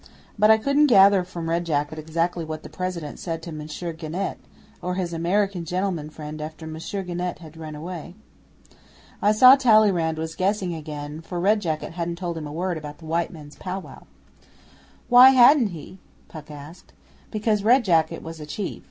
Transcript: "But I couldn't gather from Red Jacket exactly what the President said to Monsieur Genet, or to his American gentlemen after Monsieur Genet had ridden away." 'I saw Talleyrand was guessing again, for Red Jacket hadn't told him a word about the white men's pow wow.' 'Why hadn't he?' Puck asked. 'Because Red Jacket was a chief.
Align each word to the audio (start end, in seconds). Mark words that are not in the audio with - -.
"But 0.35 0.49
I 0.49 0.57
couldn't 0.57 0.87
gather 0.87 1.23
from 1.23 1.47
Red 1.47 1.63
Jacket 1.63 1.99
exactly 1.99 2.43
what 2.43 2.63
the 2.63 2.69
President 2.71 3.19
said 3.19 3.43
to 3.43 3.51
Monsieur 3.51 3.93
Genet, 3.93 4.39
or 4.81 4.95
to 4.95 4.99
his 4.99 5.13
American 5.13 5.63
gentlemen 5.63 6.09
after 6.41 6.65
Monsieur 6.65 7.03
Genet 7.03 7.37
had 7.37 7.55
ridden 7.55 7.75
away." 7.75 8.15
'I 9.21 9.31
saw 9.33 9.55
Talleyrand 9.55 10.17
was 10.17 10.33
guessing 10.33 10.73
again, 10.73 11.21
for 11.21 11.39
Red 11.39 11.59
Jacket 11.61 11.91
hadn't 11.93 12.17
told 12.17 12.35
him 12.35 12.47
a 12.47 12.51
word 12.51 12.79
about 12.79 12.97
the 12.97 13.05
white 13.05 13.29
men's 13.29 13.57
pow 13.57 13.77
wow.' 13.79 14.07
'Why 15.07 15.29
hadn't 15.29 15.67
he?' 15.67 15.99
Puck 16.29 16.49
asked. 16.49 16.93
'Because 17.29 17.63
Red 17.63 17.85
Jacket 17.85 18.23
was 18.23 18.39
a 18.39 18.47
chief. 18.47 18.79